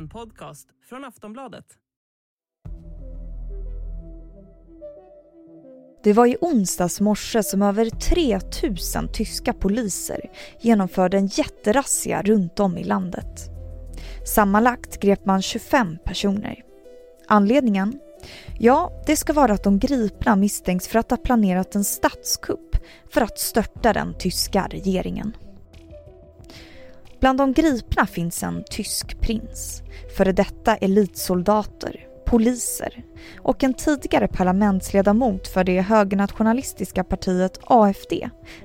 En 0.00 0.08
podcast 0.08 0.68
från 0.88 1.04
Aftonbladet. 1.04 1.64
Det 6.02 6.12
var 6.12 6.26
i 6.26 6.36
onsdags 6.40 7.00
morse 7.00 7.42
som 7.42 7.62
över 7.62 7.90
3000 7.90 9.08
tyska 9.12 9.52
poliser 9.52 10.30
genomförde 10.60 11.16
en 11.16 11.26
jätterazzia 11.26 12.22
runt 12.22 12.60
om 12.60 12.78
i 12.78 12.84
landet. 12.84 13.50
Sammanlagt 14.34 15.00
grep 15.00 15.24
man 15.24 15.42
25 15.42 15.98
personer. 16.04 16.64
Anledningen? 17.28 18.00
Ja, 18.58 19.02
det 19.06 19.16
ska 19.16 19.32
vara 19.32 19.52
att 19.52 19.64
de 19.64 19.78
gripna 19.78 20.36
misstänks 20.36 20.88
för 20.88 20.98
att 20.98 21.10
ha 21.10 21.16
planerat 21.16 21.74
en 21.74 21.84
statskupp 21.84 22.76
för 23.10 23.20
att 23.20 23.38
störta 23.38 23.92
den 23.92 24.14
tyska 24.18 24.66
regeringen. 24.70 25.36
Bland 27.20 27.38
de 27.38 27.52
gripna 27.52 28.06
finns 28.06 28.42
en 28.42 28.64
tysk 28.70 29.20
prins, 29.20 29.82
före 30.16 30.32
detta 30.32 30.76
elitsoldater, 30.76 32.06
poliser 32.26 33.04
och 33.38 33.64
en 33.64 33.74
tidigare 33.74 34.28
parlamentsledamot 34.28 35.48
för 35.48 35.64
det 35.64 35.80
högernationalistiska 35.80 37.04
partiet 37.04 37.58
AFD, 37.64 38.12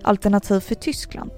Alternativ 0.01 0.59
för 0.59 0.75
Tyskland. 0.75 1.31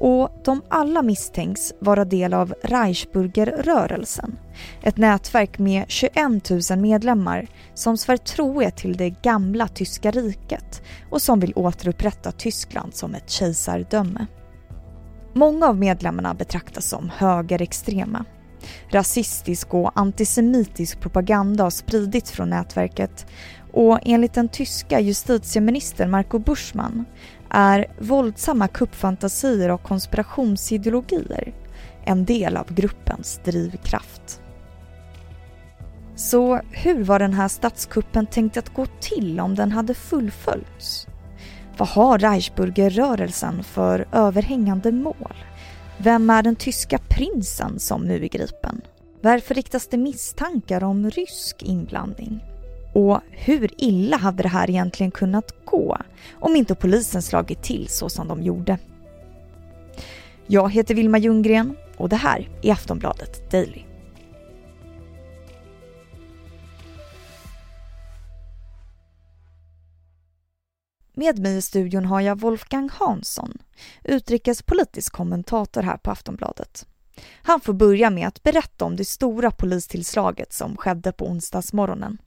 Och 0.00 0.30
de 0.44 0.62
alla 0.68 1.02
misstänks 1.02 1.72
vara 1.78 2.04
del 2.04 2.34
av 2.34 2.54
Reichsburgerrörelsen, 2.62 4.38
ett 4.82 4.96
nätverk 4.96 5.58
med 5.58 5.84
21 5.88 6.50
000 6.70 6.78
medlemmar 6.78 7.46
som 7.74 7.96
svär 7.96 8.16
trohet 8.16 8.76
till 8.76 8.96
det 8.96 9.10
gamla 9.10 9.68
tyska 9.68 10.10
riket 10.10 10.82
och 11.10 11.22
som 11.22 11.40
vill 11.40 11.52
återupprätta 11.56 12.32
Tyskland 12.32 12.94
som 12.94 13.14
ett 13.14 13.30
kejsardöme. 13.30 14.26
Många 15.32 15.66
av 15.66 15.76
medlemmarna 15.76 16.34
betraktas 16.34 16.88
som 16.88 17.10
högerextrema. 17.16 18.24
Rasistisk 18.88 19.74
och 19.74 19.92
antisemitisk 19.94 21.00
propaganda 21.00 21.64
har 21.64 21.70
spridits 21.70 22.30
från 22.30 22.50
nätverket 22.50 23.26
och 23.72 23.98
enligt 24.02 24.34
den 24.34 24.48
tyska 24.48 25.00
justitieministern 25.00 26.10
Marco 26.10 26.38
Buschmann 26.38 27.04
är 27.50 27.86
våldsamma 27.98 28.68
kuppfantasier 28.68 29.68
och 29.68 29.82
konspirationsideologier 29.82 31.54
en 32.04 32.24
del 32.24 32.56
av 32.56 32.74
gruppens 32.74 33.40
drivkraft. 33.44 34.42
Så 36.14 36.60
hur 36.70 37.04
var 37.04 37.18
den 37.18 37.34
här 37.34 37.48
statskuppen 37.48 38.26
tänkt 38.26 38.56
att 38.56 38.74
gå 38.74 38.86
till 39.00 39.40
om 39.40 39.54
den 39.54 39.72
hade 39.72 39.94
fullföljts? 39.94 41.06
Vad 41.80 41.88
har 41.88 42.18
Reichsburgerrörelsen 42.18 43.62
för 43.62 44.08
överhängande 44.12 44.92
mål? 44.92 45.34
Vem 45.98 46.30
är 46.30 46.42
den 46.42 46.56
tyska 46.56 46.98
prinsen 47.08 47.78
som 47.78 48.04
nu 48.04 48.24
är 48.24 48.28
gripen? 48.28 48.80
Varför 49.20 49.54
riktas 49.54 49.86
det 49.86 49.96
misstankar 49.96 50.84
om 50.84 51.10
rysk 51.10 51.62
inblandning? 51.62 52.44
Och 52.94 53.20
hur 53.30 53.70
illa 53.76 54.16
hade 54.16 54.42
det 54.42 54.48
här 54.48 54.70
egentligen 54.70 55.10
kunnat 55.10 55.64
gå 55.64 55.96
om 56.34 56.56
inte 56.56 56.74
polisen 56.74 57.22
slagit 57.22 57.62
till 57.62 57.88
så 57.88 58.08
som 58.08 58.28
de 58.28 58.42
gjorde? 58.42 58.78
Jag 60.46 60.72
heter 60.72 60.94
Vilma 60.94 61.18
Ljunggren 61.18 61.76
och 61.96 62.08
det 62.08 62.16
här 62.16 62.48
är 62.62 62.72
Aftonbladet 62.72 63.50
Daily. 63.50 63.89
Med 71.14 71.38
mig 71.38 71.56
i 71.56 71.62
studion 71.62 72.04
har 72.04 72.20
jag 72.20 72.40
Wolfgang 72.40 72.90
Hansson, 72.92 73.58
utrikespolitisk 74.04 75.12
kommentator 75.12 75.82
här 75.82 75.96
på 75.96 76.10
Aftonbladet. 76.10 76.86
Han 77.42 77.60
får 77.60 77.72
börja 77.72 78.10
med 78.10 78.28
att 78.28 78.42
berätta 78.42 78.84
om 78.84 78.96
det 78.96 79.04
stora 79.04 79.50
polistillslaget 79.50 80.52
som 80.52 80.76
skedde 80.76 81.12
på 81.12 81.26
onsdagsmorgonen. 81.26 82.18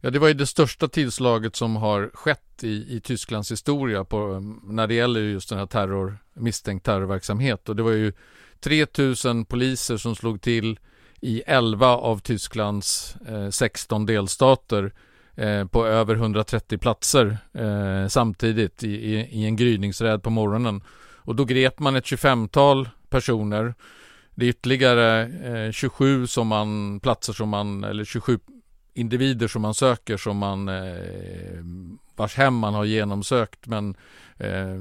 Ja, 0.00 0.10
det 0.10 0.18
var 0.18 0.28
ju 0.28 0.34
det 0.34 0.46
största 0.46 0.88
tillslaget 0.88 1.56
som 1.56 1.76
har 1.76 2.10
skett 2.14 2.64
i, 2.64 2.96
i 2.96 3.00
Tysklands 3.00 3.52
historia 3.52 4.04
på, 4.04 4.40
när 4.64 4.86
det 4.86 4.94
gäller 4.94 5.20
just 5.20 5.48
den 5.48 5.58
här 5.58 5.66
terror, 5.66 6.18
misstänkt 6.34 6.86
terrorverksamhet. 6.86 7.68
Och 7.68 7.76
det 7.76 7.82
var 7.82 7.92
ju 7.92 8.12
3000 8.60 9.44
poliser 9.44 9.96
som 9.96 10.16
slog 10.16 10.40
till 10.40 10.78
i 11.20 11.42
11 11.46 11.86
av 11.86 12.18
Tysklands 12.18 13.16
eh, 13.28 13.50
16 13.50 14.06
delstater 14.06 14.84
eh, 14.84 14.90
Eh, 15.38 15.66
på 15.66 15.86
över 15.86 16.14
130 16.14 16.78
platser 16.78 17.38
eh, 17.54 18.08
samtidigt 18.08 18.82
i, 18.82 18.88
i, 18.88 19.14
i, 19.14 19.44
en 19.44 19.56
gryningsräd 19.56 20.22
på 20.22 20.30
morgonen. 20.30 20.82
Och 21.16 21.34
då 21.34 21.44
grep 21.44 21.78
man 21.78 21.96
ett 21.96 22.04
25-tal 22.04 22.88
personer. 23.08 23.74
Det 24.34 24.46
är 24.46 24.50
ytterligare 24.50 25.22
eh, 25.22 25.72
27 25.72 26.26
som 26.26 26.48
man, 26.48 27.00
platser 27.00 27.32
som 27.32 27.48
man, 27.48 27.84
eller 27.84 28.04
27 28.04 28.38
individer 28.96 29.48
som 29.48 29.62
man 29.62 29.74
söker 29.74 30.16
som 30.16 30.36
man 30.36 30.68
eh, 30.68 31.64
vars 32.16 32.36
hem 32.36 32.54
man 32.54 32.74
har 32.74 32.84
genomsökt 32.84 33.66
men 33.66 33.94
eh, 34.38 34.76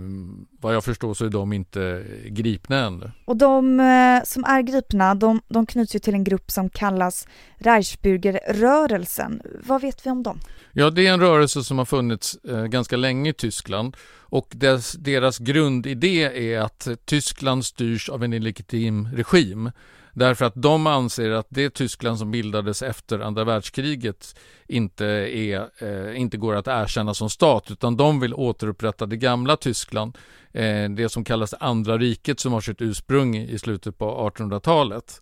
vad 0.59 0.75
jag 0.75 0.83
förstår 0.83 1.13
så 1.13 1.25
är 1.25 1.29
de 1.29 1.53
inte 1.53 2.03
gripna 2.25 2.85
ännu. 2.85 3.11
Och 3.25 3.37
de 3.37 3.79
eh, 3.79 4.23
som 4.23 4.43
är 4.43 4.61
gripna 4.61 5.15
de, 5.15 5.41
de 5.47 5.65
knyts 5.65 5.95
ju 5.95 5.99
till 5.99 6.13
en 6.13 6.23
grupp 6.23 6.51
som 6.51 6.69
kallas 6.69 7.27
Reichsbürgerrörelsen. 7.57 9.41
Vad 9.67 9.81
vet 9.81 10.05
vi 10.05 10.09
om 10.09 10.23
dem? 10.23 10.39
Ja, 10.71 10.89
det 10.89 11.07
är 11.07 11.13
en 11.13 11.19
rörelse 11.19 11.63
som 11.63 11.77
har 11.77 11.85
funnits 11.85 12.35
eh, 12.35 12.65
ganska 12.65 12.97
länge 12.97 13.29
i 13.29 13.33
Tyskland 13.33 13.97
och 14.27 14.47
dess, 14.51 14.93
deras 14.93 15.37
grundidé 15.37 16.53
är 16.53 16.59
att 16.59 16.87
Tyskland 17.05 17.65
styrs 17.65 18.09
av 18.09 18.23
en 18.23 18.33
illegitim 18.33 19.07
regim 19.13 19.71
Därför 20.15 20.45
att 20.45 20.53
de 20.55 20.87
anser 20.87 21.29
att 21.29 21.47
det 21.49 21.69
Tyskland 21.69 22.19
som 22.19 22.31
bildades 22.31 22.81
efter 22.81 23.19
andra 23.19 23.43
världskriget 23.43 24.35
inte, 24.67 25.05
är, 25.05 25.69
eh, 25.79 26.21
inte 26.21 26.37
går 26.37 26.55
att 26.55 26.67
erkänna 26.67 27.13
som 27.13 27.29
stat 27.29 27.71
utan 27.71 27.97
de 27.97 28.19
vill 28.19 28.33
återupprätta 28.33 29.05
det 29.05 29.17
gamla 29.17 29.57
Tyskland. 29.57 30.17
Eh, 30.51 30.89
det 30.89 31.09
som 31.09 31.23
kallas 31.23 31.53
andra 31.59 31.97
riket 31.97 32.39
som 32.39 32.53
har 32.53 32.61
sitt 32.61 32.81
ursprung 32.81 33.37
i 33.37 33.59
slutet 33.59 33.97
på 33.97 34.31
1800-talet. 34.35 35.21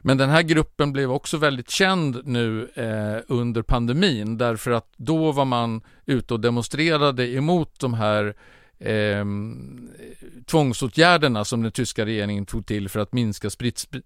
Men 0.00 0.18
den 0.18 0.30
här 0.30 0.42
gruppen 0.42 0.92
blev 0.92 1.12
också 1.12 1.36
väldigt 1.36 1.70
känd 1.70 2.20
nu 2.24 2.68
eh, 2.74 3.22
under 3.28 3.62
pandemin 3.62 4.38
därför 4.38 4.70
att 4.70 4.92
då 4.96 5.32
var 5.32 5.44
man 5.44 5.82
ute 6.06 6.34
och 6.34 6.40
demonstrerade 6.40 7.28
emot 7.28 7.80
de 7.80 7.94
här 7.94 8.34
eh, 8.82 9.24
tvångsåtgärderna 10.46 11.44
som 11.44 11.62
den 11.62 11.72
tyska 11.72 12.06
regeringen 12.06 12.46
tog 12.46 12.66
till 12.66 12.88
för 12.88 13.00
att 13.00 13.12
minska 13.12 13.50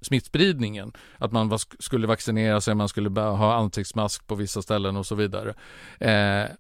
smittspridningen. 0.01 0.93
Att 1.19 1.33
man 1.33 1.49
var, 1.49 1.61
skulle 1.79 2.07
vaccinera 2.07 2.61
sig, 2.61 2.75
man 2.75 2.89
skulle 2.89 3.21
ha 3.21 3.55
ansiktsmask 3.55 4.27
på 4.27 4.35
vissa 4.35 4.63
ställen 4.63 4.97
och 4.97 5.07
så 5.07 5.15
vidare. 5.15 5.55
Eh, 6.01 6.51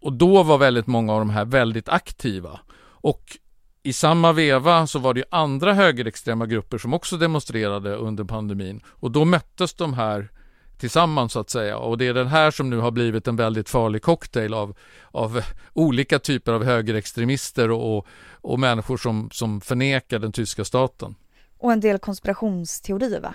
och 0.00 0.12
då 0.12 0.42
var 0.42 0.58
väldigt 0.58 0.86
många 0.86 1.12
av 1.12 1.18
de 1.18 1.30
här 1.30 1.44
väldigt 1.44 1.88
aktiva. 1.88 2.60
Och 2.84 3.38
i 3.82 3.92
samma 3.92 4.32
veva 4.32 4.86
så 4.86 4.98
var 4.98 5.14
det 5.14 5.24
andra 5.30 5.74
högerextrema 5.74 6.46
grupper 6.46 6.78
som 6.78 6.94
också 6.94 7.16
demonstrerade 7.16 7.94
under 7.94 8.24
pandemin 8.24 8.80
och 8.86 9.10
då 9.10 9.24
möttes 9.24 9.74
de 9.74 9.94
här 9.94 10.28
tillsammans 10.82 11.32
så 11.32 11.40
att 11.40 11.50
säga. 11.50 11.78
Och 11.78 11.98
det 11.98 12.06
är 12.06 12.14
den 12.14 12.26
här 12.26 12.50
som 12.50 12.70
nu 12.70 12.78
har 12.78 12.90
blivit 12.90 13.28
en 13.28 13.36
väldigt 13.36 13.68
farlig 13.68 14.02
cocktail 14.02 14.54
av, 14.54 14.76
av 15.10 15.42
olika 15.72 16.18
typer 16.18 16.52
av 16.52 16.64
högerextremister 16.64 17.70
och, 17.70 18.06
och, 18.30 18.60
människor 18.60 18.96
som, 18.96 19.30
som 19.32 19.60
förnekar 19.60 20.18
den 20.18 20.32
tyska 20.32 20.64
staten. 20.64 21.14
Och 21.58 21.72
en 21.72 21.80
del 21.80 21.98
konspirationsteorier 21.98 23.20
va? 23.20 23.34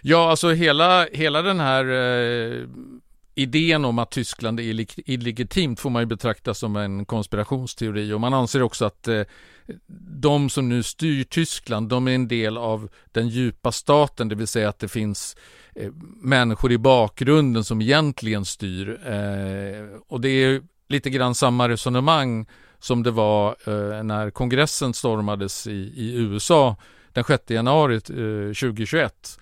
Ja, 0.00 0.30
alltså 0.30 0.50
hela, 0.50 1.06
hela 1.12 1.42
den 1.42 1.60
här 1.60 1.84
eh, 1.84 2.66
idén 3.34 3.84
om 3.84 3.98
att 3.98 4.10
Tyskland 4.10 4.60
är 4.60 4.86
illegitimt 5.10 5.80
får 5.80 5.90
man 5.90 6.02
ju 6.02 6.06
betrakta 6.06 6.54
som 6.54 6.76
en 6.76 7.04
konspirationsteori 7.04 8.12
och 8.12 8.20
man 8.20 8.34
anser 8.34 8.62
också 8.62 8.84
att 8.84 9.08
eh, 9.08 9.22
de 10.22 10.50
som 10.50 10.68
nu 10.68 10.82
styr 10.82 11.24
Tyskland, 11.24 11.88
de 11.88 12.08
är 12.08 12.14
en 12.14 12.28
del 12.28 12.58
av 12.58 12.88
den 13.12 13.28
djupa 13.28 13.72
staten, 13.72 14.28
det 14.28 14.34
vill 14.34 14.46
säga 14.46 14.68
att 14.68 14.78
det 14.78 14.88
finns 14.88 15.36
eh, 15.74 15.90
människor 16.22 16.72
i 16.72 16.78
bakgrunden 16.78 17.64
som 17.64 17.82
egentligen 17.82 18.44
styr. 18.44 19.00
Eh, 19.06 19.84
och 20.08 20.20
det 20.20 20.28
är 20.28 20.62
lite 20.88 21.10
grann 21.10 21.34
samma 21.34 21.68
resonemang 21.68 22.46
som 22.78 23.02
det 23.02 23.10
var 23.10 23.56
eh, 23.66 24.02
när 24.02 24.30
kongressen 24.30 24.94
stormades 24.94 25.66
i, 25.66 25.92
i 25.96 26.16
USA 26.16 26.76
den 27.12 27.24
6 27.24 27.50
januari 27.50 28.00
2021. 28.00 29.38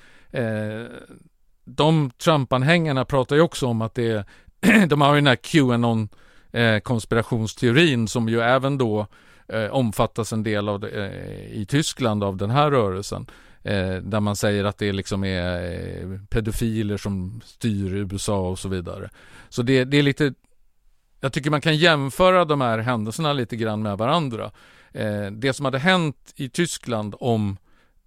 De 1.65 2.11
Trump-anhängarna 2.11 3.05
pratar 3.05 3.37
ju 3.37 3.43
också 3.43 3.67
om 3.67 3.83
att 3.83 3.95
det 3.95 4.27
de 4.89 5.01
har 5.01 5.15
ju 5.15 5.21
den 5.21 5.27
här 5.27 5.37
Qanon-konspirationsteorin 5.37 8.09
som 8.09 8.29
ju 8.29 8.41
även 8.41 8.79
då 8.79 9.07
eh, 9.53 9.71
omfattas 9.71 10.33
en 10.33 10.43
del 10.43 10.69
av 10.69 10.81
det, 10.81 10.89
eh, 10.89 11.61
i 11.61 11.67
Tyskland 11.69 12.25
av 12.25 12.37
den 12.37 12.51
här 12.51 12.71
rörelsen. 12.71 13.27
Eh, 13.63 13.95
där 13.95 14.21
man 14.21 14.37
säger 14.37 14.65
att 14.65 14.79
det 14.79 14.93
liksom 14.93 15.25
är 15.25 15.73
eh, 15.73 16.19
pedofiler 16.29 16.97
som 16.97 17.41
styr 17.45 17.95
USA 17.95 18.49
och 18.49 18.59
så 18.59 18.69
vidare. 18.69 19.11
Så 19.49 19.63
det, 19.63 19.85
det, 19.85 19.99
är 19.99 20.03
lite 20.03 20.35
Jag 21.21 21.33
tycker 21.33 21.51
man 21.51 21.61
kan 21.61 21.77
jämföra 21.77 22.45
de 22.45 22.61
här 22.61 22.79
händelserna 22.79 23.33
lite 23.33 23.57
grann 23.57 23.83
med 23.83 23.99
varandra. 23.99 24.51
Eh, 24.93 25.27
det 25.33 25.53
som 25.53 25.65
hade 25.65 25.79
hänt 25.79 26.33
i 26.37 26.49
Tyskland 26.49 27.15
om 27.21 27.57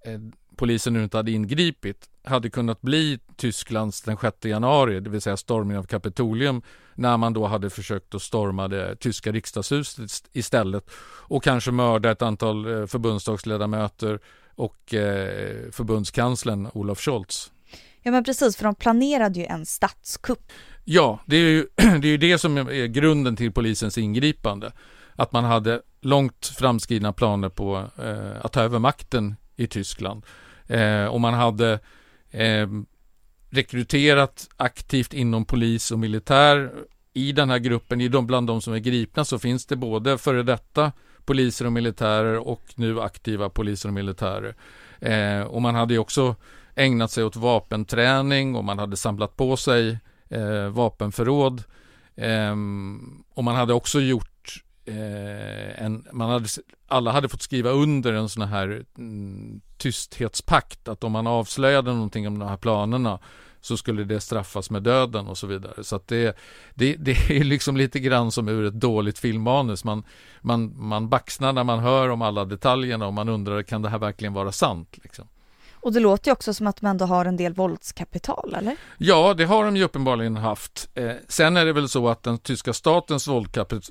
eh, 0.05 0.19
polisen 0.55 0.93
nu 0.93 1.03
inte 1.03 1.17
hade 1.17 1.31
ingripit 1.31 2.09
hade 2.23 2.49
kunnat 2.49 2.81
bli 2.81 3.19
Tysklands 3.35 4.01
den 4.01 4.17
6 4.17 4.45
januari, 4.45 4.99
det 4.99 5.09
vill 5.09 5.21
säga 5.21 5.37
stormningen 5.37 5.79
av 5.79 5.85
Kapitolium, 5.85 6.61
när 6.95 7.17
man 7.17 7.33
då 7.33 7.47
hade 7.47 7.69
försökt 7.69 8.15
att 8.15 8.21
storma 8.21 8.67
det 8.67 8.95
tyska 8.95 9.31
riksdagshuset 9.31 10.23
istället 10.33 10.91
och 11.27 11.43
kanske 11.43 11.71
mörda 11.71 12.11
ett 12.11 12.21
antal 12.21 12.81
eh, 12.81 12.85
förbundsdagsledamöter 12.85 14.19
och 14.55 14.93
eh, 14.93 15.71
förbundskanslern 15.71 16.69
Olof 16.73 16.99
Scholz. 16.99 17.51
Ja 18.01 18.11
men 18.11 18.23
precis, 18.23 18.57
för 18.57 18.63
de 18.63 18.75
planerade 18.75 19.39
ju 19.39 19.45
en 19.45 19.65
statskupp. 19.65 20.51
Ja, 20.83 21.19
det 21.25 21.35
är 21.35 21.49
ju 21.49 21.67
det, 21.75 22.07
är 22.07 22.11
ju 22.11 22.17
det 22.17 22.37
som 22.37 22.57
är 22.57 22.85
grunden 22.85 23.35
till 23.35 23.51
polisens 23.51 23.97
ingripande. 23.97 24.71
Att 25.15 25.31
man 25.31 25.43
hade 25.43 25.81
långt 26.01 26.47
framskridna 26.57 27.13
planer 27.13 27.49
på 27.49 27.89
eh, 28.03 28.45
att 28.45 28.51
ta 28.51 28.61
över 28.61 28.79
makten 28.79 29.35
i 29.55 29.67
Tyskland. 29.67 30.25
Eh, 30.67 31.05
och 31.05 31.21
man 31.21 31.33
hade 31.33 31.79
eh, 32.31 32.67
rekryterat 33.53 34.49
aktivt 34.57 35.13
inom 35.13 35.45
polis 35.45 35.91
och 35.91 35.99
militär. 35.99 36.71
I 37.13 37.31
den 37.31 37.49
här 37.49 37.59
gruppen, 37.59 38.01
i 38.01 38.07
de, 38.07 38.27
bland 38.27 38.47
de 38.47 38.61
som 38.61 38.73
är 38.73 38.79
gripna, 38.79 39.25
så 39.25 39.39
finns 39.39 39.65
det 39.65 39.75
både 39.75 40.17
före 40.17 40.43
detta 40.43 40.91
poliser 41.25 41.65
och 41.65 41.71
militärer 41.71 42.47
och 42.47 42.63
nu 42.75 43.01
aktiva 43.01 43.49
poliser 43.49 43.89
och 43.89 43.93
militärer. 43.93 44.55
Eh, 44.99 45.41
och 45.41 45.61
man 45.61 45.75
hade 45.75 45.97
också 45.97 46.35
ägnat 46.75 47.11
sig 47.11 47.23
åt 47.23 47.35
vapenträning 47.35 48.55
och 48.55 48.63
man 48.63 48.79
hade 48.79 48.97
samlat 48.97 49.37
på 49.37 49.57
sig 49.57 49.99
eh, 50.29 50.67
vapenförråd. 50.69 51.63
Eh, 52.15 52.55
och 53.33 53.43
man 53.43 53.55
hade 53.55 53.73
också 53.73 54.01
gjort 54.01 54.32
eh, 54.85 55.83
en, 55.85 56.07
man 56.11 56.29
hade, 56.29 56.47
alla 56.87 57.11
hade 57.11 57.29
fått 57.29 57.41
skriva 57.41 57.69
under 57.69 58.13
en 58.13 58.29
sån 58.29 58.43
här 58.43 58.85
mm, 58.97 59.61
tysthetspakt 59.77 60.87
att 60.87 61.03
om 61.03 61.11
man 61.11 61.27
avslöjade 61.27 61.93
någonting 61.93 62.27
om 62.27 62.39
de 62.39 62.49
här 62.49 62.57
planerna 62.57 63.19
så 63.61 63.77
skulle 63.77 64.03
det 64.03 64.19
straffas 64.19 64.69
med 64.69 64.83
döden 64.83 65.27
och 65.27 65.37
så 65.37 65.47
vidare. 65.47 65.83
Så 65.83 65.95
att 65.95 66.07
det, 66.07 66.37
det, 66.73 66.95
det 66.99 67.11
är 67.29 67.43
liksom 67.43 67.77
lite 67.77 67.99
grann 67.99 68.31
som 68.31 68.47
ur 68.47 68.65
ett 68.65 68.73
dåligt 68.73 69.19
filmmanus. 69.19 69.83
Man, 69.83 70.03
man, 70.41 70.87
man 70.87 71.09
baxnar 71.09 71.53
när 71.53 71.63
man 71.63 71.79
hör 71.79 72.09
om 72.09 72.21
alla 72.21 72.45
detaljerna 72.45 73.07
och 73.07 73.13
man 73.13 73.29
undrar 73.29 73.63
kan 73.63 73.81
det 73.81 73.89
här 73.89 73.99
verkligen 73.99 74.33
vara 74.33 74.51
sant? 74.51 74.99
Liksom. 75.03 75.27
Och 75.83 75.93
det 75.93 75.99
låter 75.99 76.27
ju 76.27 76.33
också 76.33 76.53
som 76.53 76.67
att 76.67 76.81
de 76.81 76.87
ändå 76.87 77.05
har 77.05 77.25
en 77.25 77.37
del 77.37 77.53
våldskapital, 77.53 78.55
eller? 78.57 78.75
Ja, 78.97 79.33
det 79.33 79.45
har 79.45 79.65
de 79.65 79.77
ju 79.77 79.83
uppenbarligen 79.83 80.37
haft. 80.37 80.89
Eh, 80.93 81.11
sen 81.27 81.57
är 81.57 81.65
det 81.65 81.73
väl 81.73 81.89
så 81.89 82.09
att 82.09 82.23
den 82.23 82.37
tyska 82.37 82.73
statens 82.73 83.27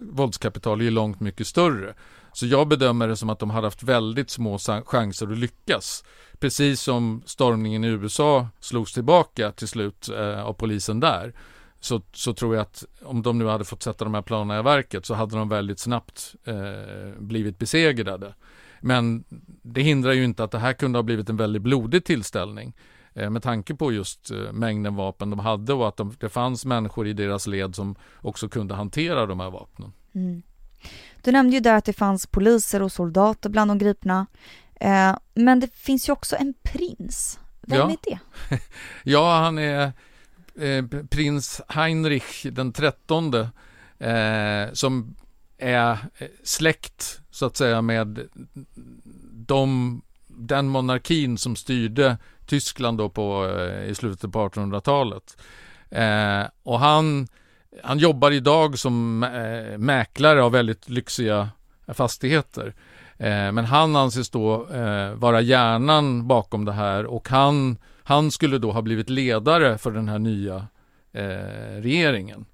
våldskapital 0.00 0.81
är 0.81 0.91
långt 0.91 1.21
mycket 1.21 1.47
större. 1.47 1.94
Så 2.33 2.47
jag 2.47 2.69
bedömer 2.69 3.09
det 3.09 3.17
som 3.17 3.31
att 3.31 3.39
de 3.39 3.50
har 3.50 3.62
haft 3.62 3.83
väldigt 3.83 4.31
små 4.31 4.59
chanser 4.85 5.33
att 5.33 5.39
lyckas. 5.39 6.05
Precis 6.39 6.81
som 6.81 7.23
stormningen 7.27 7.85
i 7.85 7.89
USA 7.89 8.49
slogs 8.61 8.93
tillbaka 8.93 9.53
till 9.53 9.69
slut 9.69 10.09
eh, 10.09 10.45
av 10.45 10.53
polisen 10.53 11.00
där. 11.00 11.35
Så, 11.81 12.03
så 12.12 12.35
tror 12.35 12.55
jag 12.55 12.62
att 12.62 12.85
om 13.03 13.23
de 13.23 13.38
nu 13.38 13.47
hade 13.47 13.65
fått 13.65 13.83
sätta 13.83 14.05
de 14.05 14.15
här 14.15 14.23
planerna 14.23 14.61
i 14.61 14.62
verket 14.62 15.06
så 15.06 15.15
hade 15.15 15.37
de 15.37 15.49
väldigt 15.49 15.79
snabbt 15.79 16.35
eh, 16.45 17.19
blivit 17.19 17.59
besegrade. 17.59 18.35
Men 18.82 19.25
det 19.62 19.82
hindrar 19.82 20.12
ju 20.12 20.25
inte 20.25 20.44
att 20.44 20.50
det 20.50 20.58
här 20.58 20.73
kunde 20.73 20.99
ha 20.99 21.02
blivit 21.02 21.29
en 21.29 21.37
väldigt 21.37 21.62
blodig 21.62 22.05
tillställning 22.05 22.73
eh, 23.14 23.31
med 23.31 23.43
tanke 23.43 23.75
på 23.75 23.93
just 23.93 24.31
eh, 24.31 24.52
mängden 24.52 24.94
vapen 24.94 25.31
de 25.31 25.38
hade 25.38 25.73
och 25.73 25.88
att 25.88 25.96
de, 25.96 26.17
det 26.20 26.29
fanns 26.29 26.64
människor 26.64 27.06
i 27.06 27.12
deras 27.12 27.46
led 27.46 27.75
som 27.75 27.94
också 28.20 28.49
kunde 28.49 28.75
hantera 28.75 29.26
de 29.26 29.40
här 29.40 29.50
vapnen. 29.50 29.93
Mm. 30.14 30.43
Du 31.23 31.32
nämnde 31.32 31.56
ju 31.56 31.61
där 31.61 31.75
att 31.75 31.84
det 31.84 31.93
fanns 31.93 32.26
poliser 32.26 32.82
och 32.82 32.93
soldater 32.93 33.50
bland 33.50 33.70
de 33.70 33.79
gripna. 33.79 34.26
Eh, 34.75 35.17
men 35.35 35.61
det 35.61 35.75
finns 35.75 36.08
ju 36.08 36.12
också 36.12 36.37
en 36.37 36.55
prins. 36.62 37.38
Vem 37.61 37.78
ja. 37.78 37.90
är 37.90 37.96
det? 38.02 38.19
ja, 39.05 39.38
han 39.38 39.58
är 39.58 39.93
eh, 40.61 40.85
prins 41.11 41.61
Heinrich 41.69 42.46
den 42.52 42.73
trettonde 42.73 43.50
eh, 43.99 44.73
som 44.73 45.17
är 45.58 45.99
släkt 46.43 47.22
så 47.32 47.46
att 47.46 47.56
säga 47.56 47.82
med 47.82 48.29
de, 49.32 50.02
den 50.26 50.69
monarkin 50.69 51.38
som 51.38 51.56
styrde 51.56 52.17
Tyskland 52.46 52.99
då 52.99 53.08
på, 53.08 53.46
eh, 53.58 53.90
i 53.90 53.94
slutet 53.94 54.32
på 54.32 54.49
1800-talet. 54.49 55.37
Eh, 55.90 56.43
och 56.62 56.81
han, 56.81 57.29
han 57.82 57.99
jobbar 57.99 58.31
idag 58.31 58.79
som 58.79 59.23
eh, 59.23 59.79
mäklare 59.79 60.43
av 60.43 60.52
väldigt 60.52 60.88
lyxiga 60.88 61.49
fastigheter. 61.87 62.75
Eh, 63.17 63.52
men 63.52 63.64
han 63.64 63.96
anses 63.96 64.31
då 64.31 64.69
eh, 64.69 65.14
vara 65.14 65.40
hjärnan 65.40 66.28
bakom 66.28 66.64
det 66.64 66.73
här 66.73 67.06
och 67.06 67.28
han, 67.28 67.76
han 68.02 68.31
skulle 68.31 68.58
då 68.58 68.73
ha 68.73 68.82
blivit 68.82 69.11
ledare 69.11 69.78
för 69.78 69.90
den 69.90 70.08
här 70.08 70.19
nya 70.19 70.67
eh, 71.12 71.81
regeringen. 71.81 72.44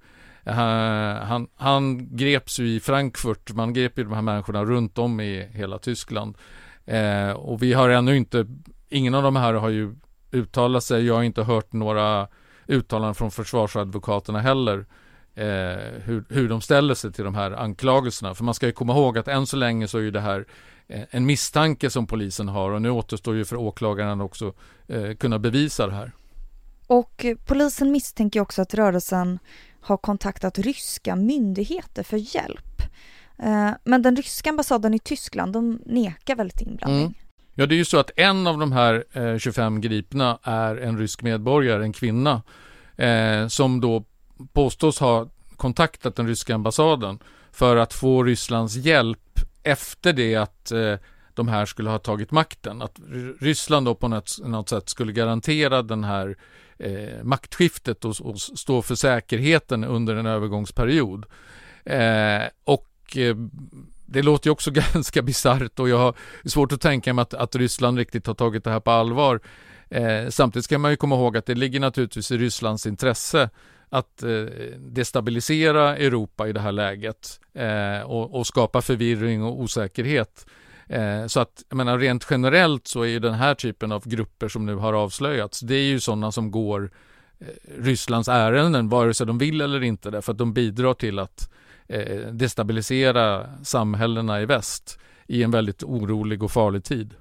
Eh, 0.49 1.25
han, 1.25 1.49
han 1.57 2.17
greps 2.17 2.61
ju 2.61 2.69
i 2.69 2.81
Frankfurt, 2.81 3.53
man 3.55 3.73
grep 3.73 3.99
ju 3.99 4.05
de 4.05 4.13
här 4.13 4.23
människorna 4.23 4.65
runt 4.65 4.99
om 4.99 5.21
i 5.21 5.49
hela 5.53 5.79
Tyskland. 5.79 6.37
Eh, 6.87 7.31
och 7.31 7.63
vi 7.63 7.73
har 7.73 7.89
ännu 7.89 8.17
inte, 8.17 8.47
ingen 8.89 9.15
av 9.15 9.23
de 9.23 9.37
här 9.37 9.55
har 9.55 9.69
ju 9.69 9.95
uttalat 10.33 10.85
sig, 10.85 11.07
jag 11.07 11.15
har 11.15 11.23
inte 11.23 11.43
hört 11.43 11.73
några 11.73 12.29
uttalanden 12.67 13.15
från 13.15 13.31
försvarsadvokaterna 13.31 14.41
heller. 14.41 14.87
Eh, 15.35 16.03
hur, 16.05 16.25
hur 16.29 16.49
de 16.49 16.61
ställer 16.61 16.95
sig 16.95 17.13
till 17.13 17.25
de 17.25 17.35
här 17.35 17.51
anklagelserna. 17.51 18.35
För 18.35 18.45
man 18.45 18.55
ska 18.55 18.67
ju 18.67 18.73
komma 18.73 18.93
ihåg 18.93 19.19
att 19.19 19.29
än 19.29 19.47
så 19.47 19.57
länge 19.57 19.89
så 19.89 19.99
är 19.99 20.03
ju 20.03 20.11
det 20.11 20.21
här 20.21 20.47
eh, 20.89 21.03
en 21.11 21.27
misstanke 21.27 21.91
som 21.91 22.07
polisen 22.07 22.49
har 22.49 22.71
och 22.71 22.83
nu 22.83 22.91
återstår 22.91 23.37
ju 23.37 23.45
för 23.45 23.57
åklagaren 23.57 24.21
också 24.21 24.53
eh, 24.87 25.15
kunna 25.15 25.39
bevisa 25.39 25.87
det 25.87 25.93
här. 25.93 26.13
Och 26.87 27.27
polisen 27.47 27.93
misstänker 27.93 28.41
också 28.41 28.63
att 28.63 28.75
rörelsen 28.75 29.39
har 29.89 29.97
kontaktat 29.97 30.59
ryska 30.59 31.17
myndigheter 31.17 32.03
för 32.03 32.37
hjälp. 32.37 32.83
Eh, 33.39 33.71
men 33.85 34.03
den 34.03 34.17
ryska 34.17 34.51
ambassaden 34.51 34.95
i 34.95 34.99
Tyskland, 34.99 35.53
de 35.53 35.83
nekar 35.87 36.37
väl 36.37 36.51
till 36.51 36.69
inblandning? 36.69 37.03
Mm. 37.03 37.15
Ja, 37.55 37.67
det 37.67 37.75
är 37.75 37.77
ju 37.77 37.85
så 37.85 37.99
att 37.99 38.11
en 38.17 38.47
av 38.47 38.59
de 38.59 38.73
här 38.73 39.05
eh, 39.13 39.39
25 39.39 39.81
gripna 39.81 40.39
är 40.43 40.77
en 40.77 40.99
rysk 40.99 41.23
medborgare, 41.23 41.83
en 41.83 41.93
kvinna, 41.93 42.43
eh, 42.97 43.47
som 43.49 43.81
då 43.81 44.05
påstås 44.53 45.01
ha 45.01 45.29
kontaktat 45.57 46.17
den 46.17 46.27
ryska 46.27 46.55
ambassaden 46.55 47.19
för 47.53 47.77
att 47.77 47.93
få 47.93 48.25
Rysslands 48.25 48.77
hjälp 48.77 49.41
efter 49.63 50.13
det 50.13 50.37
att 50.37 50.73
eh, 50.73 50.95
de 51.35 51.49
här 51.49 51.67
skulle 51.67 51.91
ha 51.91 51.99
tagit 51.99 52.31
makten. 52.31 52.83
Att 52.83 53.01
Ryssland 53.41 53.87
då 53.87 53.95
på 53.95 54.09
något, 54.09 54.39
något 54.45 54.69
sätt 54.69 54.89
skulle 54.89 55.13
garantera 55.13 55.83
den 55.83 56.05
här 56.05 56.37
eh, 56.79 57.23
maktskiftet 57.23 58.05
och, 58.05 58.21
och, 58.21 58.41
stå 58.41 58.83
för 58.83 58.95
säkerheten 58.95 59.85
under 59.85 60.17
en 60.17 60.27
övergångsperiod. 60.27 61.27
Eh, 61.85 62.43
och 62.65 63.17
eh, 63.17 63.37
det 64.07 64.23
låter 64.23 64.49
ju 64.49 64.53
också 64.53 64.71
ganska 64.95 65.23
bisarrt 65.23 65.79
och 65.79 65.89
jag 65.89 65.99
har 65.99 66.15
svårt 66.45 66.73
att 66.73 66.81
tänka 66.81 67.15
mig 67.15 67.23
att, 67.23 67.35
att 67.35 67.57
Ryssland 67.57 67.99
riktigt 67.99 68.27
har 68.27 68.35
tagit 68.35 68.65
det 68.65 68.71
här 68.71 68.81
på 68.81 68.91
allvar. 68.91 69.41
Eh, 69.91 70.29
samtidigt 70.29 70.65
ska 70.65 70.79
man 70.79 70.91
ju 70.91 70.97
komma 70.97 71.17
ihåg 71.17 71.37
att 71.37 71.47
det 71.47 71.55
ligger 71.55 71.81
naturligtvis 71.81 72.31
i 72.31 72.39
Rysslands 72.39 72.87
intresse 72.87 73.51
att 73.89 74.23
eh, 74.23 74.45
destabilisera 74.79 75.97
Europa 75.97 76.49
i 76.49 76.53
det 76.53 76.61
här 76.61 76.73
läget 76.73 77.41
eh, 77.55 78.01
och, 78.01 78.35
och, 78.35 78.47
skapa 78.47 78.83
förvirring 78.83 79.43
och 79.43 79.61
osäkerhet. 79.61 80.47
Eh, 80.89 81.27
så 81.27 81.41
att, 81.41 81.65
jag 81.69 81.77
menar, 81.77 81.99
rent 81.99 82.27
generellt 82.31 82.87
så 82.87 83.03
är 83.03 83.07
ju 83.07 83.19
den 83.19 83.35
här 83.35 83.55
typen 83.55 83.93
av 83.93 84.09
grupper 84.09 84.49
som 84.49 84.67
nu 84.67 84.75
har 84.75 84.93
avslöjats, 84.93 85.61
det 85.61 85.75
är 85.75 85.83
ju 85.83 86.01
sådana 86.01 86.33
som 86.33 86.51
går 86.51 86.91
eh, 87.39 87.47
Rysslands 87.79 88.29
ärenden, 88.29 88.89
vare 88.89 89.15
sig 89.15 89.27
de 89.27 89.39
vill 89.39 89.61
eller 89.61 89.83
inte, 89.83 90.11
därför 90.11 90.33
att 90.33 90.39
de 90.39 90.53
bidrar 90.53 90.95
till 90.95 91.19
att 91.19 91.51
eh, 91.87 92.33
destabilisera 92.33 93.51
samhällena 93.65 94.41
i 94.41 94.47
väst 94.47 94.99
i 95.27 95.43
en 95.43 95.51
väldigt 95.51 95.83
orolig 95.83 96.43
och 96.43 96.51
farlig 96.51 96.85
tid. 96.85 97.15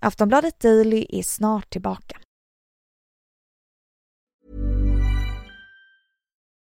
Aftonbladet 0.00 0.60
Daily 0.60 1.06
är 1.08 1.22
snart 1.22 1.70
tillbaka. 1.70 2.16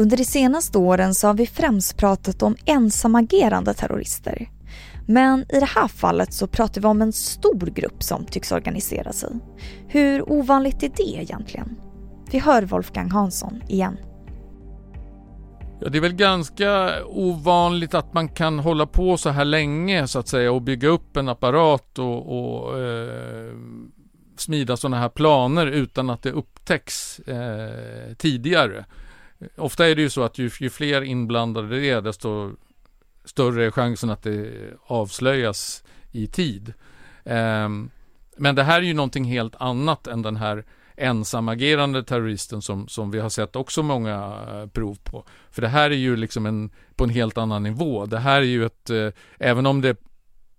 Under 0.00 0.16
de 0.16 0.24
senaste 0.24 0.78
åren 0.78 1.14
så 1.14 1.26
har 1.26 1.34
vi 1.34 1.46
främst 1.46 1.96
pratat 1.96 2.42
om 2.42 2.56
ensamagerande 2.64 3.74
terrorister. 3.74 4.50
Men 5.06 5.40
i 5.40 5.60
det 5.60 5.68
här 5.74 5.88
fallet 5.88 6.32
så 6.34 6.46
pratar 6.46 6.80
vi 6.80 6.86
om 6.86 7.02
en 7.02 7.12
stor 7.12 7.66
grupp 7.66 8.02
som 8.02 8.24
tycks 8.24 8.52
organisera 8.52 9.12
sig. 9.12 9.30
Hur 9.88 10.32
ovanligt 10.32 10.82
är 10.82 10.90
det 10.96 11.22
egentligen? 11.22 11.76
Vi 12.30 12.38
hör 12.38 12.62
Wolfgang 12.62 13.10
Hansson 13.10 13.62
igen. 13.68 13.96
Ja, 15.80 15.88
det 15.88 15.98
är 15.98 16.02
väl 16.02 16.14
ganska 16.14 16.90
ovanligt 17.06 17.94
att 17.94 18.14
man 18.14 18.28
kan 18.28 18.58
hålla 18.58 18.86
på 18.86 19.16
så 19.16 19.30
här 19.30 19.44
länge 19.44 20.08
så 20.08 20.18
att 20.18 20.28
säga 20.28 20.52
och 20.52 20.62
bygga 20.62 20.88
upp 20.88 21.16
en 21.16 21.28
apparat 21.28 21.98
och, 21.98 22.38
och 22.38 22.78
eh, 22.80 23.52
smida 24.36 24.76
sådana 24.76 24.98
här 24.98 25.08
planer 25.08 25.66
utan 25.66 26.10
att 26.10 26.22
det 26.22 26.32
upptäcks 26.32 27.18
eh, 27.18 28.14
tidigare. 28.18 28.84
Ofta 29.56 29.88
är 29.88 29.94
det 29.94 30.02
ju 30.02 30.10
så 30.10 30.22
att 30.22 30.38
ju, 30.38 30.50
ju 30.60 30.70
fler 30.70 31.02
inblandade 31.02 31.80
det 31.80 31.90
är 31.90 32.02
desto 32.02 32.52
större 33.24 33.64
är 33.66 33.70
chansen 33.70 34.10
att 34.10 34.22
det 34.22 34.52
avslöjas 34.86 35.84
i 36.12 36.26
tid. 36.26 36.74
Eh, 37.24 37.68
men 38.36 38.54
det 38.54 38.62
här 38.62 38.78
är 38.78 38.86
ju 38.86 38.94
någonting 38.94 39.24
helt 39.24 39.54
annat 39.58 40.06
än 40.06 40.22
den 40.22 40.36
här 40.36 40.64
ensamagerande 40.96 42.02
terroristen 42.02 42.62
som, 42.62 42.88
som 42.88 43.10
vi 43.10 43.18
har 43.18 43.28
sett 43.28 43.56
också 43.56 43.82
många 43.82 44.38
eh, 44.48 44.66
prov 44.66 44.98
på. 45.04 45.24
För 45.50 45.62
det 45.62 45.68
här 45.68 45.90
är 45.90 45.96
ju 45.96 46.16
liksom 46.16 46.46
en, 46.46 46.70
på 46.96 47.04
en 47.04 47.10
helt 47.10 47.38
annan 47.38 47.62
nivå. 47.62 48.06
Det 48.06 48.18
här 48.18 48.40
är 48.40 48.46
ju 48.46 48.66
ett, 48.66 48.90
eh, 48.90 49.08
även 49.38 49.66
om 49.66 49.80
det 49.80 49.96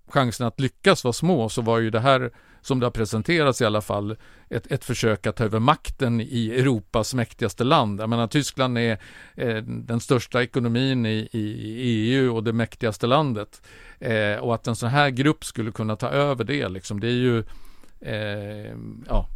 chansen 0.07 0.48
att 0.48 0.59
lyckas 0.59 1.03
var 1.03 1.12
små 1.12 1.50
så 1.50 1.62
var 1.62 1.79
ju 1.79 1.89
det 1.89 2.00
här 2.00 2.31
som 2.61 2.79
det 2.79 2.85
har 2.85 2.91
presenterats 2.91 3.61
i 3.61 3.65
alla 3.65 3.81
fall, 3.81 4.17
ett, 4.49 4.71
ett 4.71 4.85
försök 4.85 5.27
att 5.27 5.35
ta 5.35 5.43
över 5.43 5.59
makten 5.59 6.21
i 6.21 6.51
Europas 6.55 7.13
mäktigaste 7.13 7.63
land. 7.63 8.01
Jag 8.01 8.09
menar, 8.09 8.27
Tyskland 8.27 8.77
är 8.77 8.97
eh, 9.35 9.57
den 9.63 9.99
största 9.99 10.43
ekonomin 10.43 11.05
i, 11.05 11.29
i, 11.31 12.15
EU 12.15 12.35
och 12.35 12.43
det 12.43 12.53
mäktigaste 12.53 13.07
landet. 13.07 13.61
Eh, 13.99 14.35
och 14.35 14.55
att 14.55 14.67
en 14.67 14.75
sån 14.75 14.89
här 14.89 15.09
grupp 15.09 15.45
skulle 15.45 15.71
kunna 15.71 15.95
ta 15.95 16.09
över 16.09 16.43
det, 16.43 16.69
liksom, 16.69 16.99
det 16.99 17.07
är 17.07 17.11
ju 17.11 17.43
eh, 18.01 18.75
ja, 19.07 19.27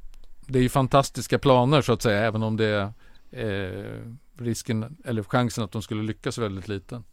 det 0.48 0.60
är 0.60 0.64
ju 0.64 0.70
fantastiska 0.70 1.40
planer 1.40 1.82
så 1.82 1.94
att 1.94 2.02
säga, 2.02 2.20
även 2.20 2.44
om 2.44 2.58
det 2.58 2.66
är 2.66 2.94
eh, 3.32 4.02
risken 4.38 4.98
eller 5.06 5.24
chansen 5.24 5.64
att 5.64 5.72
de 5.72 5.82
skulle 5.82 6.04
lyckas 6.04 6.38
väldigt 6.38 6.68
liten. 6.68 7.04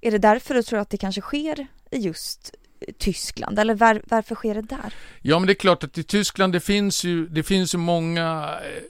Är 0.00 0.10
det 0.10 0.18
därför 0.18 0.54
du 0.54 0.62
tror 0.62 0.78
att 0.78 0.90
det 0.90 0.96
kanske 0.96 1.20
sker 1.20 1.66
i 1.90 1.98
just 1.98 2.54
Tyskland 2.98 3.58
eller 3.58 3.74
var, 3.74 4.02
varför 4.06 4.34
sker 4.34 4.54
det 4.54 4.62
där? 4.62 4.94
Ja, 5.20 5.38
men 5.38 5.46
det 5.46 5.52
är 5.52 5.54
klart 5.54 5.84
att 5.84 5.98
i 5.98 6.02
Tyskland 6.02 6.52
det 6.52 6.60
finns 6.60 7.04
ju, 7.04 7.26
det 7.28 7.42
finns 7.42 7.74
ju 7.74 7.78
många 7.78 8.58
eh, 8.64 8.82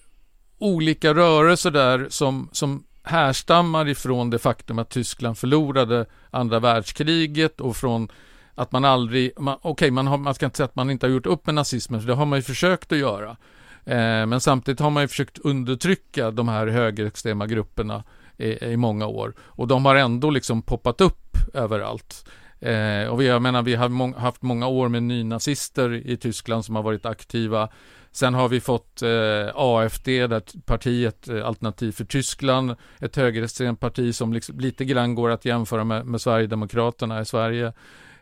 olika 0.58 1.14
rörelser 1.14 1.70
där 1.70 2.06
som, 2.10 2.48
som 2.52 2.84
härstammar 3.02 3.88
ifrån 3.88 4.30
det 4.30 4.38
faktum 4.38 4.78
att 4.78 4.90
Tyskland 4.90 5.38
förlorade 5.38 6.06
andra 6.30 6.60
världskriget 6.60 7.60
och 7.60 7.76
från 7.76 8.08
att 8.54 8.72
man 8.72 8.84
aldrig, 8.84 9.32
okej 9.36 9.58
okay, 9.62 9.90
man, 9.90 10.22
man 10.22 10.34
ska 10.34 10.46
inte 10.46 10.56
säga 10.56 10.64
att 10.64 10.74
man 10.74 10.90
inte 10.90 11.06
har 11.06 11.12
gjort 11.12 11.26
upp 11.26 11.46
med 11.46 11.54
nazismen, 11.54 12.00
för 12.00 12.08
det 12.08 12.14
har 12.14 12.26
man 12.26 12.38
ju 12.38 12.42
försökt 12.42 12.92
att 12.92 12.98
göra. 12.98 13.36
Eh, 13.84 14.26
men 14.26 14.40
samtidigt 14.40 14.80
har 14.80 14.90
man 14.90 15.02
ju 15.02 15.08
försökt 15.08 15.38
undertrycka 15.38 16.30
de 16.30 16.48
här 16.48 16.66
högerextrema 16.66 17.46
grupperna 17.46 18.04
i, 18.36 18.64
i 18.64 18.76
många 18.76 19.06
år 19.06 19.34
och 19.40 19.68
de 19.68 19.84
har 19.84 19.96
ändå 19.96 20.30
liksom 20.30 20.62
poppat 20.62 21.00
upp 21.00 21.36
överallt. 21.54 22.24
Eh, 22.64 23.08
och 23.08 23.20
vi, 23.20 23.26
jag 23.26 23.42
menar, 23.42 23.62
vi 23.62 23.74
har 23.74 23.88
må 23.88 24.16
haft 24.16 24.42
många 24.42 24.66
år 24.66 24.88
med 24.88 25.02
nynazister 25.02 25.92
i 26.06 26.16
Tyskland 26.16 26.64
som 26.64 26.76
har 26.76 26.82
varit 26.82 27.06
aktiva. 27.06 27.68
Sen 28.12 28.34
har 28.34 28.48
vi 28.48 28.60
fått 28.60 29.02
eh, 29.02 29.50
AFD, 29.54 30.06
där 30.06 30.42
partiet 30.64 31.28
eh, 31.28 31.46
Alternativ 31.46 31.92
för 31.92 32.04
Tyskland, 32.04 32.76
ett 33.00 33.16
högerextremt 33.16 33.80
parti 33.80 34.14
som 34.14 34.32
liksom, 34.32 34.60
lite 34.60 34.84
grann 34.84 35.14
går 35.14 35.30
att 35.30 35.44
jämföra 35.44 35.84
med, 35.84 36.06
med 36.06 36.20
Sverigedemokraterna 36.20 37.20
i 37.20 37.24
Sverige. 37.24 37.72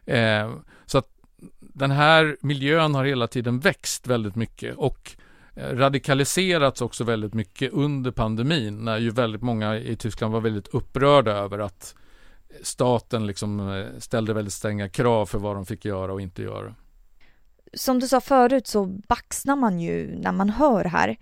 Eh, 0.06 0.52
så 0.86 0.98
att 0.98 1.08
den 1.60 1.90
här 1.90 2.36
miljön 2.40 2.94
har 2.94 3.04
hela 3.04 3.26
tiden 3.26 3.60
växt 3.60 4.06
väldigt 4.06 4.36
mycket 4.36 4.76
och 4.76 5.10
eh, 5.54 5.76
radikaliserats 5.76 6.82
också 6.82 7.04
väldigt 7.04 7.34
mycket 7.34 7.72
under 7.72 8.10
pandemin 8.10 8.84
när 8.84 8.98
ju 8.98 9.10
väldigt 9.10 9.42
många 9.42 9.76
i 9.76 9.96
Tyskland 9.96 10.32
var 10.32 10.40
väldigt 10.40 10.68
upprörda 10.68 11.32
över 11.32 11.58
att 11.58 11.94
staten 12.62 13.26
liksom 13.26 13.70
eh, 13.70 13.98
ställde 13.98 14.34
väldigt 14.34 14.54
stränga 14.54 14.88
krav 14.88 15.26
för 15.26 15.38
vad 15.38 15.56
de 15.56 15.66
fick 15.66 15.84
göra 15.84 16.12
och 16.12 16.20
inte 16.20 16.42
göra. 16.42 16.74
Som 17.74 17.98
du 17.98 18.08
sa 18.08 18.20
förut 18.20 18.66
så 18.66 18.86
baxnar 18.86 19.56
man 19.56 19.80
ju 19.80 20.18
när 20.18 20.32
man 20.32 20.50
hör 20.50 20.84
här. 20.84 21.16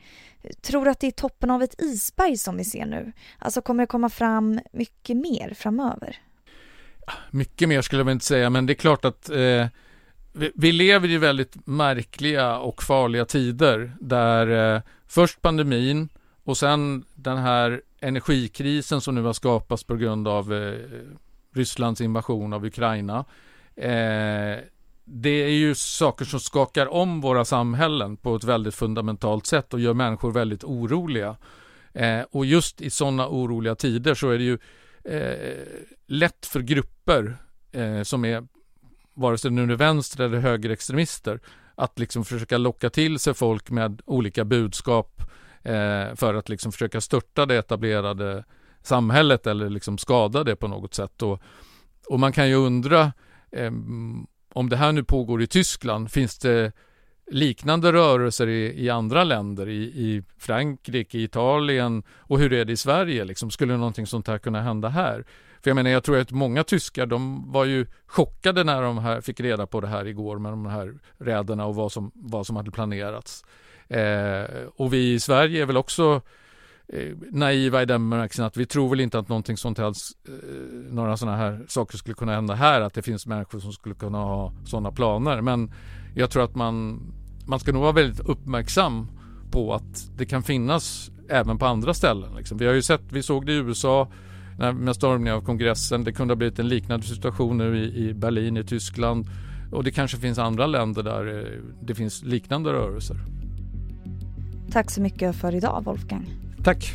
Tror 0.62 0.84
du 0.84 0.90
att 0.90 1.00
det 1.00 1.06
är 1.06 1.10
toppen 1.10 1.50
av 1.50 1.62
ett 1.62 1.80
isberg 1.82 2.36
som 2.36 2.56
vi 2.56 2.64
ser 2.64 2.86
nu? 2.86 3.12
Alltså 3.38 3.62
kommer 3.62 3.82
det 3.82 3.86
komma 3.86 4.08
fram 4.08 4.60
mycket 4.72 5.16
mer 5.16 5.54
framöver? 5.54 6.16
Mycket 7.30 7.68
mer 7.68 7.82
skulle 7.82 8.02
jag 8.02 8.12
inte 8.12 8.24
säga, 8.24 8.50
men 8.50 8.66
det 8.66 8.72
är 8.72 8.74
klart 8.74 9.04
att 9.04 9.30
eh, 9.30 9.66
vi, 10.32 10.52
vi, 10.54 10.72
lever 10.72 11.08
i 11.08 11.18
väldigt 11.18 11.66
märkliga 11.66 12.58
och 12.58 12.82
farliga 12.82 13.24
tider 13.24 13.92
där 14.00 14.74
eh, 14.74 14.82
först 15.06 15.42
pandemin 15.42 16.08
och 16.44 16.56
sen 16.56 17.04
den 17.14 17.38
här 17.38 17.82
energikrisen 18.00 19.00
som 19.00 19.14
nu 19.14 19.22
har 19.22 19.32
skapats 19.32 19.84
på 19.84 19.96
grund 19.96 20.28
av 20.28 20.54
eh, 20.54 20.78
Rysslands 21.54 22.00
invasion 22.00 22.52
av 22.52 22.64
Ukraina. 22.64 23.24
Eh, 23.76 24.58
det 25.04 25.30
är 25.30 25.50
ju 25.50 25.74
saker 25.74 26.24
som 26.24 26.40
skakar 26.40 26.86
om 26.92 27.20
våra 27.20 27.44
samhällen 27.44 28.16
på 28.16 28.36
ett 28.36 28.44
väldigt 28.44 28.74
fundamentalt 28.74 29.46
sätt 29.46 29.74
och 29.74 29.80
gör 29.80 29.94
människor 29.94 30.32
väldigt 30.32 30.64
oroliga. 30.64 31.36
Eh, 31.92 32.20
och 32.30 32.46
just 32.46 32.80
i 32.80 32.90
sådana 32.90 33.28
oroliga 33.28 33.74
tider 33.74 34.14
så 34.14 34.30
är 34.30 34.38
det 34.38 34.44
ju 34.44 34.58
eh, 35.04 35.56
lätt 36.06 36.46
för 36.46 36.60
grupper 36.60 37.36
eh, 37.72 38.02
som 38.02 38.24
är 38.24 38.46
vare 39.14 39.38
sig 39.38 39.50
nu 39.50 39.72
är 39.72 39.76
vänster 39.76 40.24
eller 40.24 40.38
högerextremister 40.38 41.40
att 41.74 41.98
liksom 41.98 42.24
försöka 42.24 42.58
locka 42.58 42.90
till 42.90 43.18
sig 43.18 43.34
folk 43.34 43.70
med 43.70 44.02
olika 44.06 44.44
budskap 44.44 45.22
eh, 45.62 46.14
för 46.14 46.34
att 46.34 46.48
liksom 46.48 46.72
försöka 46.72 47.00
störta 47.00 47.46
det 47.46 47.56
etablerade 47.56 48.44
samhället 48.82 49.46
eller 49.46 49.70
liksom 49.70 49.98
skada 49.98 50.44
det 50.44 50.56
på 50.56 50.68
något 50.68 50.94
sätt. 50.94 51.22
Och, 51.22 51.42
och 52.08 52.20
man 52.20 52.32
kan 52.32 52.48
ju 52.48 52.54
undra 52.54 53.12
eh, 53.50 53.72
om 54.52 54.68
det 54.68 54.76
här 54.76 54.92
nu 54.92 55.04
pågår 55.04 55.42
i 55.42 55.46
Tyskland, 55.46 56.10
finns 56.10 56.38
det 56.38 56.72
liknande 57.30 57.92
rörelser 57.92 58.46
i, 58.46 58.84
i 58.84 58.90
andra 58.90 59.24
länder, 59.24 59.68
i, 59.68 59.82
i 59.82 60.22
Frankrike, 60.38 61.18
Italien 61.18 62.02
och 62.18 62.38
hur 62.38 62.52
är 62.52 62.64
det 62.64 62.72
i 62.72 62.76
Sverige? 62.76 63.24
Liksom? 63.24 63.50
Skulle 63.50 63.76
någonting 63.76 64.06
sånt 64.06 64.28
här 64.28 64.38
kunna 64.38 64.62
hända 64.62 64.88
här? 64.88 65.24
För 65.62 65.70
jag 65.70 65.74
menar, 65.74 65.90
jag 65.90 66.04
tror 66.04 66.18
att 66.18 66.30
många 66.30 66.64
tyskar, 66.64 67.06
de 67.06 67.52
var 67.52 67.64
ju 67.64 67.86
chockade 68.06 68.64
när 68.64 68.82
de 68.82 68.98
här 68.98 69.20
fick 69.20 69.40
reda 69.40 69.66
på 69.66 69.80
det 69.80 69.86
här 69.86 70.06
igår 70.06 70.38
med 70.38 70.52
de 70.52 70.66
här 70.66 70.94
räderna 71.18 71.66
och 71.66 71.74
vad 71.74 71.92
som, 71.92 72.10
vad 72.14 72.46
som 72.46 72.56
hade 72.56 72.70
planerats. 72.70 73.44
Eh, 73.90 74.44
och 74.76 74.92
vi 74.92 75.12
i 75.12 75.20
Sverige 75.20 75.62
är 75.62 75.66
väl 75.66 75.76
också 75.76 76.22
eh, 76.88 77.16
naiva 77.30 77.82
i 77.82 77.86
den 77.86 78.10
bemärkelsen 78.10 78.44
att 78.44 78.56
vi 78.56 78.66
tror 78.66 78.88
väl 78.90 79.00
inte 79.00 79.18
att 79.18 79.28
någonting 79.28 79.56
sånt 79.56 79.78
helst, 79.78 80.18
eh, 80.28 80.32
några 80.90 81.16
sådana 81.16 81.36
här 81.36 81.64
saker 81.68 81.98
skulle 81.98 82.14
kunna 82.14 82.34
hända 82.34 82.54
här, 82.54 82.80
att 82.80 82.94
det 82.94 83.02
finns 83.02 83.26
människor 83.26 83.60
som 83.60 83.72
skulle 83.72 83.94
kunna 83.94 84.18
ha 84.18 84.52
sådana 84.64 84.92
planer. 84.92 85.40
Men 85.40 85.72
jag 86.14 86.30
tror 86.30 86.44
att 86.44 86.54
man, 86.54 87.00
man 87.46 87.60
ska 87.60 87.72
nog 87.72 87.82
vara 87.82 87.92
väldigt 87.92 88.20
uppmärksam 88.20 89.06
på 89.50 89.74
att 89.74 90.10
det 90.16 90.26
kan 90.26 90.42
finnas 90.42 91.10
även 91.28 91.58
på 91.58 91.66
andra 91.66 91.94
ställen. 91.94 92.34
Liksom. 92.36 92.58
Vi 92.58 92.66
har 92.66 92.74
ju 92.74 92.82
sett, 92.82 93.02
vi 93.12 93.22
såg 93.22 93.46
det 93.46 93.52
i 93.52 93.56
USA 93.56 94.08
med 94.74 94.96
stormningen 94.96 95.34
av 95.34 95.40
kongressen. 95.40 96.04
Det 96.04 96.12
kunde 96.12 96.32
ha 96.32 96.36
blivit 96.36 96.58
en 96.58 96.68
liknande 96.68 97.06
situation 97.06 97.58
nu 97.58 97.78
i, 97.78 98.08
i 98.08 98.14
Berlin 98.14 98.56
i 98.56 98.64
Tyskland 98.64 99.26
och 99.72 99.84
det 99.84 99.90
kanske 99.90 100.16
finns 100.16 100.38
andra 100.38 100.66
länder 100.66 101.02
där 101.02 101.38
eh, 101.38 101.60
det 101.82 101.94
finns 101.94 102.22
liknande 102.22 102.72
rörelser. 102.72 103.16
Tack 104.72 104.90
så 104.90 105.00
mycket 105.00 105.36
för 105.36 105.54
idag 105.54 105.84
Wolfgang. 105.84 106.26
Tack. 106.64 106.94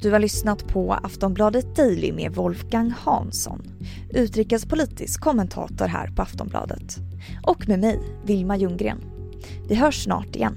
Du 0.00 0.12
har 0.12 0.18
lyssnat 0.18 0.68
på 0.68 0.92
Aftonbladet 0.92 1.76
Daily 1.76 2.12
med 2.12 2.34
Wolfgang 2.34 2.90
Hansson, 2.90 3.62
utrikespolitisk 4.10 5.20
kommentator 5.20 5.86
här 5.86 6.08
på 6.08 6.22
Aftonbladet. 6.22 6.96
Och 7.42 7.68
med 7.68 7.78
mig, 7.78 8.00
Vilma 8.24 8.56
Ljunggren. 8.56 8.98
Vi 9.68 9.74
hörs 9.74 10.04
snart 10.04 10.36
igen. 10.36 10.56